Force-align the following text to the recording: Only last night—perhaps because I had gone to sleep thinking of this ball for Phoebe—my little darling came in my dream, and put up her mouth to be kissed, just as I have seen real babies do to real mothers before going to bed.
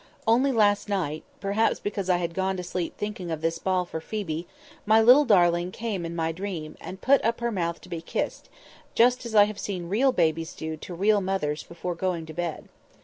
Only 0.25 0.51
last 0.51 0.89
night—perhaps 0.89 1.79
because 1.79 2.09
I 2.09 2.17
had 2.17 2.33
gone 2.33 2.57
to 2.57 2.63
sleep 2.63 2.97
thinking 2.97 3.29
of 3.29 3.41
this 3.41 3.59
ball 3.59 3.85
for 3.85 4.01
Phoebe—my 4.01 4.99
little 4.99 5.25
darling 5.25 5.71
came 5.71 6.07
in 6.07 6.15
my 6.15 6.31
dream, 6.31 6.75
and 6.81 6.99
put 6.99 7.23
up 7.23 7.39
her 7.39 7.51
mouth 7.51 7.79
to 7.81 7.87
be 7.89 8.01
kissed, 8.01 8.49
just 8.95 9.27
as 9.27 9.35
I 9.35 9.43
have 9.43 9.59
seen 9.59 9.89
real 9.89 10.11
babies 10.11 10.55
do 10.55 10.75
to 10.75 10.95
real 10.95 11.21
mothers 11.21 11.61
before 11.61 11.93
going 11.93 12.25
to 12.25 12.33
bed. 12.33 12.67